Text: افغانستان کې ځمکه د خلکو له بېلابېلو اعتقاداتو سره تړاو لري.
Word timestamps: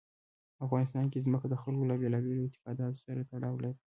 افغانستان 0.65 1.05
کې 1.11 1.23
ځمکه 1.25 1.47
د 1.49 1.55
خلکو 1.61 1.87
له 1.89 1.95
بېلابېلو 2.01 2.41
اعتقاداتو 2.45 3.03
سره 3.05 3.27
تړاو 3.31 3.55
لري. 3.63 3.77